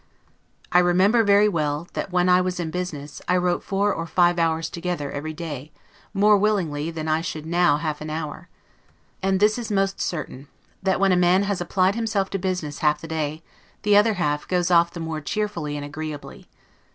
I 0.71 0.79
remember 0.79 1.23
very 1.23 1.47
well, 1.47 1.87
that 1.93 2.11
when 2.11 2.27
I 2.27 2.41
was 2.41 2.59
in 2.59 2.71
business, 2.71 3.21
I 3.27 3.37
wrote 3.37 3.61
four 3.61 3.93
or 3.93 4.07
five 4.07 4.39
hours 4.39 4.67
together 4.67 5.11
every 5.11 5.31
day, 5.31 5.71
more 6.11 6.35
willingly 6.39 6.89
than 6.89 7.07
I 7.07 7.21
should 7.21 7.45
now 7.45 7.77
half 7.77 8.01
an 8.01 8.09
hour; 8.09 8.49
and 9.21 9.39
this 9.39 9.59
is 9.59 9.69
most 9.71 10.01
certain, 10.01 10.47
that 10.81 10.99
when 10.99 11.11
a 11.11 11.15
man 11.15 11.43
has 11.43 11.61
applied 11.61 11.93
himself 11.93 12.31
to 12.31 12.39
business 12.39 12.79
half 12.79 12.99
the 12.99 13.07
day, 13.07 13.43
the 13.83 13.95
other 13.95 14.15
half, 14.15 14.47
goes 14.47 14.71
off 14.71 14.89
the 14.91 14.99
more 14.99 15.21
cheerfully 15.21 15.75
and 15.77 15.85
agreeably. 15.85 16.47